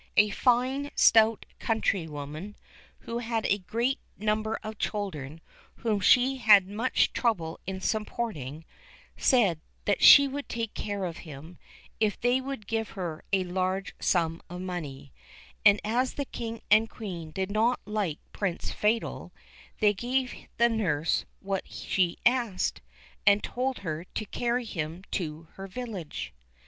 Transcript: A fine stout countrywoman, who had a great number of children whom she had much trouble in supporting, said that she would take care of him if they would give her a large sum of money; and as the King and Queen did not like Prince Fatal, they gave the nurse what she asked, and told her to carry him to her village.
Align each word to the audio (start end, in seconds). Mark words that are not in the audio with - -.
A 0.17 0.31
fine 0.31 0.89
stout 0.95 1.45
countrywoman, 1.59 2.55
who 3.01 3.19
had 3.19 3.45
a 3.45 3.59
great 3.59 3.99
number 4.17 4.57
of 4.63 4.79
children 4.79 5.41
whom 5.75 5.99
she 5.99 6.37
had 6.37 6.67
much 6.67 7.13
trouble 7.13 7.59
in 7.67 7.79
supporting, 7.81 8.65
said 9.15 9.61
that 9.85 10.01
she 10.01 10.27
would 10.27 10.49
take 10.49 10.73
care 10.73 11.05
of 11.05 11.17
him 11.17 11.59
if 11.99 12.19
they 12.19 12.41
would 12.41 12.65
give 12.65 12.89
her 12.97 13.23
a 13.31 13.43
large 13.43 13.93
sum 13.99 14.41
of 14.49 14.61
money; 14.61 15.13
and 15.63 15.79
as 15.83 16.15
the 16.15 16.25
King 16.25 16.61
and 16.71 16.89
Queen 16.89 17.29
did 17.29 17.51
not 17.51 17.79
like 17.85 18.17
Prince 18.31 18.71
Fatal, 18.71 19.31
they 19.81 19.93
gave 19.93 20.33
the 20.57 20.67
nurse 20.67 21.25
what 21.41 21.71
she 21.71 22.17
asked, 22.25 22.81
and 23.27 23.43
told 23.43 23.77
her 23.85 24.05
to 24.15 24.25
carry 24.25 24.65
him 24.65 25.03
to 25.11 25.43
her 25.51 25.67
village. 25.67 26.33